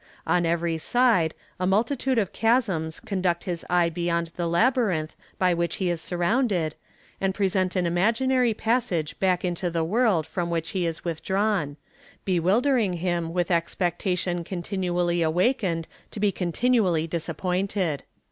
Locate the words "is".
5.91-6.01, 10.87-11.05